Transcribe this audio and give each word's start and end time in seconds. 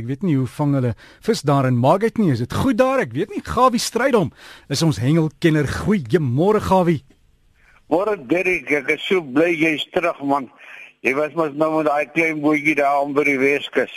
Ek 0.00 0.06
weet 0.08 0.22
nie 0.22 0.36
hoe 0.36 0.46
vang 0.46 0.74
hulle 0.78 0.94
vis 1.24 1.42
daar 1.42 1.66
in 1.68 1.78
Magat 1.78 2.18
nie. 2.18 2.32
Is 2.32 2.42
dit 2.44 2.52
goed 2.52 2.78
daar? 2.78 3.02
Ek 3.04 3.12
weet 3.12 3.30
nie. 3.34 3.42
Gawie 3.44 3.80
Strydom 3.80 4.32
is 4.68 4.82
ons 4.82 5.00
hengelkenner. 5.02 5.68
Goeiemôre 5.82 6.60
Gawie. 6.60 7.02
Môre 7.92 8.16
Derek, 8.16 8.70
ek 8.72 8.94
is 8.94 9.02
so 9.04 9.20
bly 9.20 9.50
jy's 9.52 9.82
terug 9.92 10.20
man. 10.24 10.46
Jy 11.02 11.12
was 11.18 11.34
mos 11.34 11.50
nou 11.58 11.68
met 11.74 11.88
daai 11.90 12.06
klein 12.14 12.38
bootjie 12.40 12.76
daar 12.78 13.02
om 13.02 13.10
by 13.12 13.24
die 13.26 13.36
Weskus. 13.40 13.92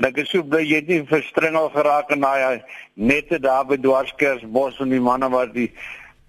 En 0.00 0.06
ek 0.08 0.22
is 0.22 0.32
so 0.32 0.42
bly 0.42 0.62
jy 0.64 0.80
het 0.80 0.88
nie 0.88 1.02
verstringel 1.06 1.68
geraak 1.74 2.10
in 2.14 2.24
daai 2.24 2.64
nette 2.96 3.38
daar 3.44 3.66
by 3.68 3.76
Dwarskersbos 3.78 4.80
en 4.80 4.94
die 4.94 5.02
manne 5.04 5.28
wat 5.30 5.52
die 5.54 5.68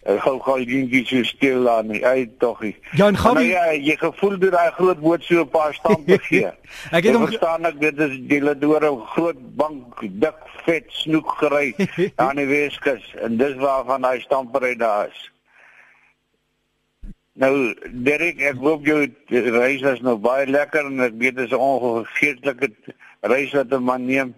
gou 0.08 0.40
gou 0.40 0.58
dingie 0.66 1.06
so 1.06 1.24
stil 1.24 1.70
aan 1.70 1.88
nie. 1.92 2.06
Ai 2.08 2.30
tog. 2.40 2.62
Ja, 2.96 3.08
en 3.08 3.18
gaan 3.18 3.44
ja, 3.44 3.72
jy 3.74 3.96
gevoel 4.00 4.38
deur 4.40 4.52
daai 4.56 4.72
groot 4.72 5.00
boot 5.00 5.24
so 5.24 5.42
'n 5.44 5.50
paar 5.50 5.74
stampe 5.74 6.18
gee. 6.28 6.52
ek 6.96 7.04
het 7.04 7.16
hom 7.16 7.26
verstaan 7.28 7.66
ek 7.66 7.80
dit 7.80 8.00
is 8.00 8.14
die 8.32 8.40
deur 8.40 8.84
'n 8.92 9.02
groot 9.14 9.42
bank 9.56 10.00
dik 10.02 10.40
vet 10.66 10.86
snoek 10.88 11.30
gery 11.40 11.76
aan 12.24 12.40
die 12.40 12.48
Weskus 12.48 13.04
en 13.22 13.38
dis 13.38 13.56
waarvan 13.56 14.04
hy 14.04 14.20
stampery 14.20 14.76
daar 14.76 15.12
is. 15.12 15.32
Nou 17.38 17.76
Derek, 17.92 18.40
ek 18.42 18.58
hoop 18.58 18.86
jou 18.86 19.04
reis 19.30 19.82
was 19.86 20.00
nou 20.02 20.16
baie 20.18 20.48
lekker 20.48 20.88
en 20.90 21.04
ek 21.06 21.20
weet 21.22 21.36
dit 21.36 21.46
is 21.46 21.54
'n 21.54 21.62
ongelooflike 21.62 22.72
reis 23.22 23.52
wat 23.54 23.72
'n 23.72 23.84
man 23.84 24.06
neem 24.06 24.34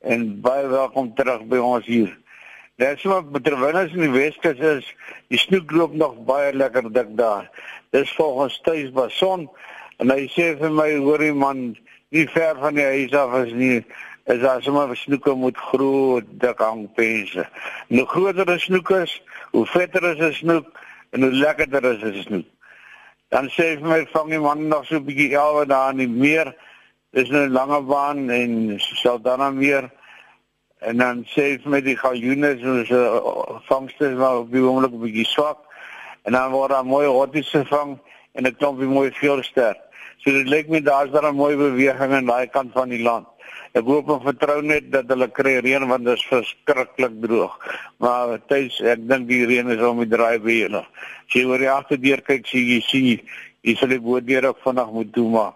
en 0.00 0.40
baie 0.40 0.68
welkom 0.68 1.14
terug 1.14 1.42
by 1.50 1.56
ons 1.56 1.86
hier. 1.86 2.12
Dis 2.76 3.04
wat 3.08 3.30
terwyl 3.40 3.78
ons 3.80 3.94
in 3.96 4.02
die 4.04 4.12
Weskus 4.12 4.58
is, 4.60 4.88
die 5.32 5.38
snoek 5.40 5.70
loop 5.72 5.94
nog 5.96 6.18
baie 6.28 6.50
lekker 6.52 6.90
dik 6.92 7.14
daar. 7.16 7.46
Dis 7.96 8.12
volgens 8.18 8.58
Thuis 8.66 8.90
Bason 8.92 9.46
en 10.04 10.12
hy 10.12 10.26
sê 10.34 10.50
vir 10.60 10.74
my 10.76 10.90
hoorie 11.00 11.32
man, 11.32 11.70
nie 12.12 12.26
ver 12.34 12.60
van 12.60 12.76
die 12.76 12.84
huis 12.84 13.16
af 13.16 13.32
is 13.46 13.54
nie 13.56 13.78
is 14.26 14.42
daar 14.42 14.60
sommer 14.60 14.92
snoeke 14.98 15.32
moet 15.38 15.56
groot 15.70 16.28
dik 16.42 16.60
hangpense. 16.60 17.46
Nou 17.88 18.04
groter 18.12 18.44
die 18.44 18.60
snoek 18.60 18.92
is, 18.98 19.16
hoe 19.56 19.64
vetter 19.72 20.10
is 20.12 20.20
'n 20.20 20.32
snoek 20.42 20.68
en 21.16 21.22
hoe 21.22 21.32
lekkerder 21.32 21.84
is 21.94 22.02
'n 22.04 22.22
snoek. 22.28 22.48
Dan 23.32 23.48
sê 23.56 23.72
hy 23.72 23.76
vir 23.80 23.88
my 23.88 24.06
vang 24.12 24.30
die 24.30 24.38
man 24.38 24.68
nog 24.68 24.84
so 24.84 24.96
'n 24.96 25.06
bietjie 25.06 25.32
elwe 25.32 25.64
daar 25.66 25.96
in 25.96 26.04
die 26.04 26.08
meer. 26.08 26.52
Dis 27.12 27.30
'n 27.30 27.52
lange 27.52 27.80
baan 27.80 28.28
en 28.30 28.80
sal 28.80 29.18
dan 29.18 29.56
weer 29.56 29.88
en 30.80 30.96
dan 30.96 31.24
sê 31.32 31.56
vir 31.62 31.70
my 31.72 31.80
die 31.80 31.96
galjoene 31.96 32.56
soos 32.60 32.90
uh, 32.90 33.60
vangste 33.68 34.12
wat 34.20 34.42
op 34.42 34.52
die 34.52 34.60
oomblik 34.60 34.92
'n 34.92 35.02
bietjie 35.04 35.28
swak 35.28 35.58
en 36.24 36.32
dan 36.32 36.50
word 36.50 36.70
daar 36.70 36.84
mooi 36.84 37.06
rotties 37.06 37.50
gevang 37.50 37.98
en 38.34 38.46
'n 38.46 38.56
klompie 38.56 38.86
mooi 38.86 39.10
veelster. 39.10 39.76
So 40.18 40.30
dit 40.30 40.48
lyk 40.48 40.68
my 40.68 40.80
daar's 40.80 41.10
daar 41.10 41.30
'n 41.30 41.36
mooi 41.36 41.56
beweging 41.56 42.12
aan 42.12 42.26
daai 42.26 42.46
kant 42.46 42.72
van 42.72 42.88
die 42.88 43.02
land. 43.02 43.26
Ek 43.72 43.84
hoop 43.84 44.08
en 44.10 44.20
vertrou 44.20 44.62
net 44.62 44.90
dat 44.92 45.08
hulle 45.08 45.28
kry 45.28 45.58
reën 45.60 45.86
want 45.88 46.04
dit 46.04 46.16
is 46.16 46.24
verskriklik 46.24 47.20
droog. 47.20 47.56
Maar 48.00 48.38
tyds 48.48 48.80
ek 48.80 49.08
dink 49.08 49.28
die 49.28 49.44
reën 49.46 49.68
is 49.70 49.82
om 49.84 49.98
die 49.98 50.08
draai 50.08 50.38
by 50.38 50.54
julle. 50.62 50.84
As 51.26 51.32
jy 51.34 51.44
oor 51.44 51.58
die 51.58 51.70
agterdeur 51.70 52.22
kyk, 52.22 52.46
sien 52.46 52.66
jy 52.66 52.80
sien 52.80 53.20
jy 53.62 53.74
sal 53.76 53.88
die 53.88 54.00
boot 54.00 54.26
deur 54.26 54.48
ook 54.48 54.58
vandag 54.64 54.90
moet 54.92 55.12
toemaak. 55.12 55.54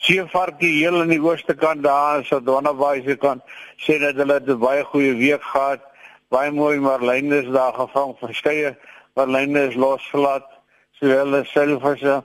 Seevarkie 0.00 0.70
heel 0.78 0.96
aan 1.02 1.10
die 1.12 1.20
ooste 1.20 1.54
kant 1.54 1.82
daar 1.84 2.24
so 2.24 2.40
Donnabaai 2.40 3.02
se 3.04 3.16
kant 3.20 3.42
sê 3.84 3.98
dat 4.00 4.16
hulle 4.16 4.40
'n 4.40 4.58
baie 4.58 4.84
goeie 4.84 5.14
week 5.14 5.42
gehad. 5.42 5.80
Baie 6.30 6.50
mooi 6.50 6.78
marline 6.78 7.42
is 7.42 7.50
daar 7.52 7.74
gevang, 7.74 8.16
verskeie 8.20 8.76
marline 9.14 9.68
is 9.68 9.74
losgelaat, 9.74 10.46
sowel 10.92 11.34
as 11.34 11.52
silverse. 11.52 12.24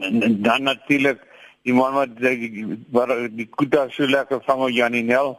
En, 0.00 0.42
dan 0.42 0.62
natuurlik 0.62 1.20
die 1.62 1.74
man 1.74 1.94
wat 1.94 2.16
die, 2.16 2.66
wat 2.90 3.08
die 3.36 3.46
kuta 3.46 3.88
so 3.88 4.06
lekker 4.06 4.40
vang 4.42 4.62
op 4.62 4.74
Janinel. 4.74 5.38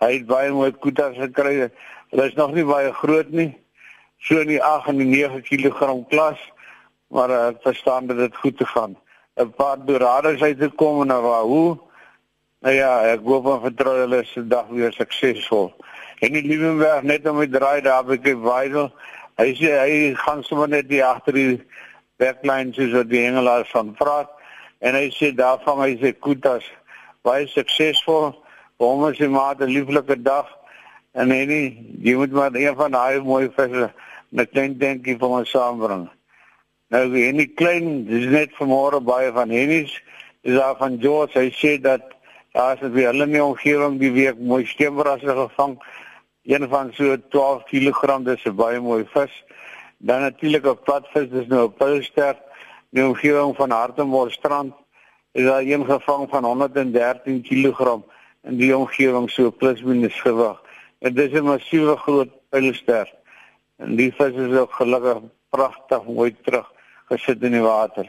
Hy 0.00 0.12
het 0.12 0.26
baie 0.26 0.50
mooi 0.50 0.72
kuta 0.72 1.12
gekry. 1.12 1.70
Hulle 2.10 2.26
is 2.26 2.34
nog 2.34 2.52
nie 2.52 2.64
baie 2.64 2.92
groot 2.92 3.30
nie. 3.30 3.56
So 4.18 4.40
in 4.40 4.48
die 4.48 4.62
8 4.62 4.88
en 4.88 4.98
die 5.00 5.06
9 5.06 5.42
kg 5.42 6.08
klas, 6.08 6.40
maar 7.08 7.30
ek 7.30 7.56
uh, 7.56 7.62
verstaan 7.62 8.06
dat 8.06 8.16
dit 8.16 8.36
goed 8.36 8.56
te 8.58 8.66
gaan. 8.66 8.98
'n 9.40 9.52
paar 9.56 9.78
doraders 9.84 10.42
uit 10.42 10.58
te 10.58 10.68
kom 10.68 11.00
en 11.02 11.22
waar 11.22 11.42
hoe 11.42 11.78
nou 12.60 12.74
ja 12.74 12.92
ek 13.12 13.20
hoop 13.24 13.46
en 13.46 13.60
vertrou 13.60 13.94
hulle 13.98 14.24
se 14.24 14.46
dag 14.46 14.66
weer 14.68 14.92
suksesvol. 14.92 15.72
En 16.20 16.32
die 16.32 16.42
Liebenberg 16.42 17.02
net 17.02 17.28
om 17.28 17.38
die 17.40 17.48
draai 17.48 17.80
daar 17.80 18.04
by 18.04 18.16
die 18.20 18.36
Weidel 18.36 18.90
hy 19.40 19.54
sê 19.56 19.72
hy 19.78 20.14
gaan 20.20 20.42
sommer 20.44 20.68
net 20.68 20.88
die 20.90 21.00
agter 21.04 21.32
die 21.32 21.60
backlines 22.20 22.76
soos 22.76 22.92
wat 22.98 23.08
die 23.08 23.24
Engelaars 23.24 23.72
van 23.72 23.94
praat 23.96 24.28
en 24.84 24.96
hy 24.98 25.08
sê 25.16 25.32
daarvan 25.36 25.80
hy 25.86 25.94
sê 26.02 26.12
kutas 26.12 26.66
baie 27.24 27.48
suksesvol 27.48 28.34
hom 28.80 29.06
is 29.08 29.20
maar 29.32 29.56
'n 29.56 29.72
lieflike 29.72 30.16
dag 30.22 30.46
en 31.12 31.28
nee 31.28 31.46
nee 31.46 31.68
jy 32.04 32.14
moet 32.16 32.32
maar 32.32 32.54
een 32.54 32.76
van 32.76 32.92
daai 32.92 33.20
mooi 33.20 33.48
visse 33.56 33.90
net 34.28 34.50
klein 34.52 34.78
denkie 34.78 35.16
vir 35.18 35.36
ons 35.40 35.50
saambring 35.50 36.08
Nou 36.90 37.04
die 37.14 37.46
klein, 37.54 38.00
dis 38.08 38.24
net 38.26 38.54
vanmôre 38.58 38.98
baie 39.06 39.28
van 39.30 39.52
Hennies, 39.54 39.92
is 40.42 40.56
daar 40.56 40.74
van 40.80 40.96
George, 40.98 41.38
hy 41.38 41.52
sê 41.54 41.76
dat 41.78 42.16
daar 42.50 42.80
is 42.82 42.90
weer 42.90 43.12
hulle 43.12 43.28
nie 43.30 43.42
omgewing 43.44 44.00
die 44.00 44.10
week 44.10 44.40
mooi 44.42 44.64
steenbrasse 44.66 45.36
gevang. 45.36 45.76
Een 46.50 46.66
van 46.72 46.90
so 46.96 47.14
12 47.30 47.62
kg, 47.68 48.16
dis 48.26 48.42
'n 48.44 48.56
baie 48.58 48.80
mooi 48.80 49.04
vis. 49.12 49.30
Dan 49.98 50.20
natuurlik 50.20 50.66
'n 50.66 50.82
platvis, 50.82 51.28
dis 51.30 51.46
nou 51.46 51.68
'n 51.68 51.76
pilster. 51.78 52.34
Die 52.90 53.06
omgewing 53.06 53.54
van 53.56 53.70
Hartenbos 53.70 54.32
strand 54.32 54.74
is 55.32 55.44
daar 55.44 55.62
een 55.62 55.84
gevang 55.86 56.26
van 56.28 56.44
113 56.44 57.42
kg 57.42 58.02
in 58.42 58.56
die 58.56 58.76
omgewing 58.76 59.30
so 59.30 59.52
plus 59.52 59.82
minus 59.82 60.20
gewig. 60.20 60.58
En 60.98 61.14
dis 61.14 61.30
'n 61.32 61.44
massiewe 61.44 61.96
groot 61.96 62.30
pilster. 62.48 63.06
En 63.78 63.96
die 63.96 64.12
vis 64.12 64.34
is 64.34 64.58
ook 64.58 64.72
gelukkig 64.72 65.18
pragtig 65.50 66.04
mooi 66.04 66.34
terug 66.42 66.78
gesit 67.10 67.42
in 67.42 67.56
die 67.58 67.64
water. 67.64 68.08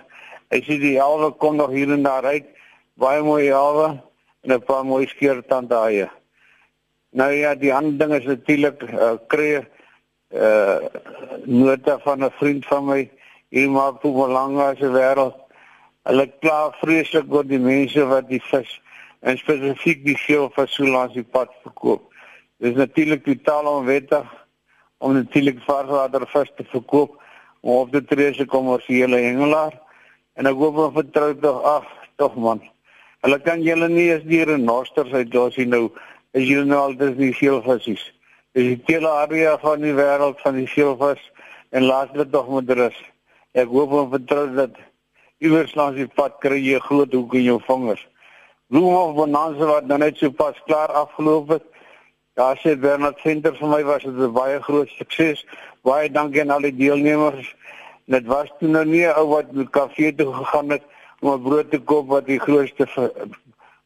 Ek 0.52 0.66
sien 0.68 0.82
die 0.82 0.98
helwe 1.00 1.32
kom 1.42 1.58
nog 1.60 1.74
hier 1.74 1.92
en 1.92 2.04
daar 2.04 2.26
uit. 2.28 2.48
Baie 3.00 3.22
mooi 3.24 3.48
helwe 3.48 4.02
en 4.44 4.54
'n 4.54 4.64
paar 4.66 4.86
mooi 4.86 5.08
skeurtande 5.08 5.76
haie. 5.76 6.10
Nou 7.12 7.32
ja, 7.32 7.56
die 7.56 7.74
ander 7.74 7.98
ding 7.98 8.14
is 8.20 8.26
natuurlik 8.26 8.84
uh, 8.84 9.16
kry 9.28 9.66
uh 10.32 10.78
nota 11.46 12.00
van 12.00 12.24
'n 12.24 12.32
vriend 12.40 12.66
van 12.66 12.86
my 12.86 13.10
hier 13.50 13.70
maar 13.70 14.00
toe 14.00 14.14
Malanga 14.16 14.76
se 14.76 14.88
wêreld. 14.88 15.36
Hulle 16.04 16.28
kla 16.40 16.72
vreeslik 16.82 17.34
oor 17.34 17.44
die 17.44 17.60
mense 17.60 18.06
wat 18.06 18.30
die 18.30 18.42
vis 18.42 18.82
en 19.22 19.38
spesifiek 19.38 20.06
die 20.06 20.18
so 20.18 20.50
langs 20.86 21.14
die 21.14 21.24
pad 21.24 21.50
verkoop. 21.64 22.14
Dit 22.58 22.72
is 22.72 22.78
natuurlik 22.78 23.24
totaal 23.24 23.66
onwettig 23.66 24.28
om 24.98 25.14
natuurlik 25.14 25.60
varswater 25.66 26.28
vis 26.28 26.52
te 26.56 26.64
verkoop 26.64 27.22
of 27.62 27.90
dit 27.90 28.08
tree 28.08 28.34
se 28.34 28.46
kommersiële 28.46 29.22
hengelaar 29.22 29.78
en 30.34 30.50
ek 30.50 30.58
hoop 30.58 30.80
en 30.86 30.96
vertrou 30.98 31.34
tog 31.42 31.64
ag 31.64 31.90
tog 32.18 32.36
man. 32.36 32.62
Hulle 33.22 33.38
kan 33.46 33.62
julle 33.62 33.90
nie 33.90 34.10
as 34.14 34.24
die 34.26 34.42
renosters 34.46 35.14
uit 35.14 35.34
Josie 35.34 35.68
nou 35.70 35.90
is 36.34 36.48
julle 36.48 36.66
nou 36.66 36.80
altyd 36.88 37.18
die 37.20 37.34
seelvisies. 37.38 38.04
Dis 38.56 38.72
die 38.72 38.80
hele 38.88 39.10
area 39.24 39.58
van 39.62 39.84
die 39.84 39.94
wêreld 39.96 40.40
van 40.42 40.58
die 40.58 40.68
seelvis 40.68 41.22
en 41.72 41.86
laat 41.88 42.14
dit 42.18 42.32
tog 42.32 42.50
met 42.52 42.72
rus. 42.78 42.98
Ek 43.54 43.70
hoop 43.70 43.94
en 44.00 44.10
vertrou 44.16 44.46
dat 44.56 44.80
iewers 45.44 45.76
langs 45.76 46.00
die 46.00 46.10
pad 46.10 46.40
kry 46.44 46.58
jy 46.62 46.80
groot 46.88 47.14
hoek 47.14 47.36
in 47.38 47.48
jou 47.50 47.60
vingers. 47.68 48.02
Bloem 48.72 48.96
of 48.96 49.16
bonanza 49.18 49.68
wat 49.68 49.88
nou 49.90 50.00
net 50.00 50.18
so 50.18 50.32
pas 50.32 50.58
klaar 50.66 50.92
afgeloop 50.96 51.58
het. 51.58 51.66
Daar 52.34 52.58
sê 52.64 52.75
Bernard 52.80 53.19
Center 53.19 53.52
vir 53.56 53.68
my 53.68 53.84
was 53.84 54.03
dit 54.03 54.14
'n 54.14 54.34
baie 54.34 54.62
groot 54.62 54.90
sukses. 54.90 55.46
Baie 55.84 56.12
dankie 56.12 56.42
aan 56.42 56.50
al 56.50 56.62
die 56.62 56.75
deelnemers. 56.75 57.56
Dit 58.06 58.25
was 58.25 58.50
toe 58.59 58.69
nou 58.69 58.86
nie 58.86 59.08
ou 59.08 59.28
wat 59.28 59.52
met 59.52 59.69
kafee 59.69 60.16
toe 60.16 60.34
gegaan 60.34 60.70
het 60.70 60.84
om 61.20 61.34
'n 61.34 61.44
brood 61.44 61.72
te 61.72 61.80
koop 61.80 62.08
wat 62.08 62.25
die 62.25 62.40
grootste 62.40 62.88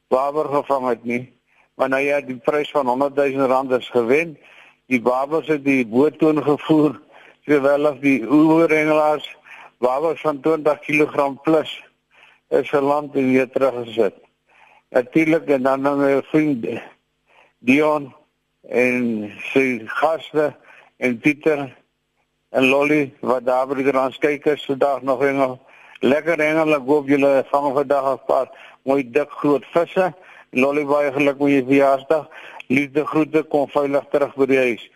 baber 0.07 0.45
gevang 0.45 0.87
het 0.87 1.03
nie. 1.03 1.33
Maar 1.75 1.89
nou 1.89 2.01
ja, 2.01 2.21
die 2.21 2.37
prys 2.37 2.71
van 2.71 2.87
100 2.87 3.15
000 3.15 3.47
rand 3.47 3.71
is 3.71 3.89
gewen. 3.89 4.37
Die 4.87 5.01
babers 5.01 5.47
het 5.47 5.63
die 5.63 5.85
boot 5.85 6.19
toe 6.19 6.41
gevoer 6.41 7.01
terwyl 7.45 7.89
of 7.89 7.99
die 7.99 8.29
oorengelaars 8.29 9.35
babers 9.77 10.21
van 10.21 10.39
20 10.39 10.79
kg 10.79 11.41
plus 11.41 11.83
is 12.49 12.69
geland 12.69 13.15
en 13.15 13.31
weer 13.31 13.49
teruggesit. 13.49 14.13
Natuurlik 14.89 15.49
en 15.49 15.63
dan 15.63 15.83
dan 15.83 15.97
my 15.97 16.21
vriend 16.23 16.65
Dion 17.59 18.13
en 18.69 19.31
sy 19.51 19.85
gaste 19.99 20.53
en 20.97 21.17
Pieter 21.19 21.67
en 22.49 22.67
Lolly 22.69 23.13
wat 23.21 23.45
daar 23.45 23.67
by 23.67 23.81
die 23.81 23.91
randskykers 23.91 24.65
vandag 24.65 25.01
nog 25.01 25.21
hengel. 25.21 25.59
Lekker 26.01 26.39
hengel, 26.39 26.75
ek 26.77 26.87
hoop 26.87 27.09
julle 27.09 27.43
vang 27.51 27.73
vandag 27.73 28.05
'n 28.13 28.25
paar 28.27 28.47
mooi 28.83 29.03
dik 29.03 29.29
groot 29.29 29.65
visse. 29.73 30.13
Lolly 30.51 30.85
baie 30.85 31.11
geluk 31.11 31.39
met 31.39 31.51
jou 31.51 31.65
verjaarsdag. 31.65 32.27
Liefde 32.67 33.05
groete, 33.05 33.43
kom 33.43 33.67
veilig 33.67 34.05
terug 34.11 34.35
by 34.35 34.45
die 34.45 34.57
huis. 34.57 34.89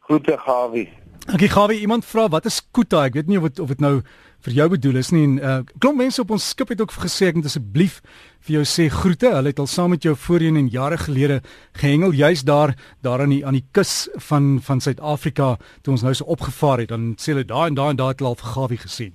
Groete 0.00 0.38
Gawie. 0.38 0.88
Okay 1.32 1.48
Gawie, 1.48 1.80
iemand 1.80 2.04
vra 2.04 2.28
wat 2.28 2.44
is 2.44 2.60
kuta? 2.70 3.04
Ek 3.04 3.14
weet 3.14 3.26
nie 3.26 3.38
of 3.38 3.48
dit 3.48 3.58
of 3.58 3.68
dit 3.68 3.80
nou 3.80 4.02
vir 4.46 4.54
jou 4.60 4.66
bedoel 4.76 5.00
is 5.00 5.10
nie 5.10 5.24
en 5.26 5.34
uh, 5.42 5.58
klomp 5.82 5.98
mense 5.98 6.22
op 6.22 6.30
ons 6.36 6.48
skip 6.52 6.70
het 6.70 6.82
ook 6.84 6.92
gesê 6.94 7.32
ek 7.32 7.38
moet 7.40 7.48
asseblief 7.48 7.98
vir 8.46 8.60
jou 8.60 8.62
sê 8.70 8.86
groete. 8.92 9.32
Hulle 9.34 9.50
het 9.50 9.58
al 9.62 9.66
saam 9.70 9.90
met 9.96 10.06
jou 10.06 10.14
voorheen 10.26 10.58
en 10.60 10.68
jare 10.70 10.98
gelede 11.02 11.40
gehengel 11.80 12.14
juis 12.14 12.44
daar 12.46 12.76
daar 13.02 13.24
aan 13.24 13.34
die 13.34 13.42
aan 13.46 13.58
die 13.58 13.64
kus 13.74 14.06
van 14.28 14.60
van 14.62 14.80
Suid-Afrika 14.80 15.56
toe 15.82 15.96
ons 15.96 16.06
nou 16.06 16.14
so 16.14 16.30
opgevaar 16.30 16.84
het. 16.84 16.94
Dan 16.94 17.14
sê 17.18 17.34
hulle 17.34 17.46
daar 17.48 17.72
en 17.72 17.78
daar 17.78 17.90
en 17.90 17.98
daar 17.98 18.14
het 18.14 18.22
hulle 18.22 18.36
al 18.36 18.40
vir 18.42 18.52
Gawie 18.54 18.80
gesien. 18.86 19.14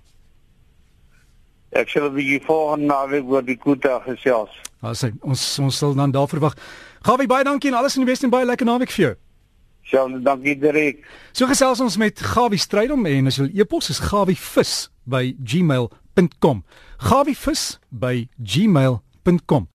Ek 1.71 1.87
sê 1.87 2.03
dat 2.03 2.19
jy 2.19 2.41
volgende 2.43 2.91
naweek 2.91 3.31
oor 3.31 3.47
die 3.47 3.55
Kuta 3.55 4.01
gesels. 4.03 4.51
Ons 4.83 5.07
ons 5.21 5.49
ons 5.63 5.83
sal 5.83 5.95
dan 5.95 6.11
daar 6.11 6.27
verwag. 6.27 6.59
Gawie 7.07 7.31
baie 7.31 7.47
dankie 7.47 7.71
en 7.71 7.79
alles 7.79 7.95
in 7.95 8.03
die 8.03 8.11
beste 8.11 8.27
en 8.27 8.35
baie 8.35 8.45
lekker 8.45 8.67
naweek 8.67 8.91
vir 8.91 9.05
jou. 9.05 9.17
Sjou, 9.83 10.07
dankie 10.23 10.55
direk. 10.59 11.03
So 11.33 11.49
gesels 11.49 11.81
ons 11.83 11.97
met 11.97 12.19
Gawie 12.33 12.61
Strydom 12.61 13.05
en 13.09 13.27
as 13.31 13.39
jy 13.41 13.49
e-pos 13.63 13.91
is 13.93 13.99
gawievis 14.11 14.89
by 15.09 15.33
gmail.com. 15.39 16.63
gawievis 17.09 17.79
by 17.89 18.27
gmail.com 18.37 19.67